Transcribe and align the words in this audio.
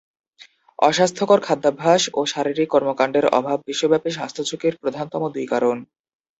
অস্বাস্থ্যকর 0.79 1.39
খাদ্যাভ্যাস 1.43 2.01
ও 2.13 2.21
শারীরিক 2.25 2.69
কর্মকাণ্ডের 2.71 3.25
অভাব 3.37 3.57
বিশ্বব্যাপী 3.67 4.09
স্বাস্থ্য 4.13 4.41
ঝুঁকির 4.49 4.73
প্রধানতম 4.81 5.21
দুই 5.35 5.45
কারণ। 5.53 5.77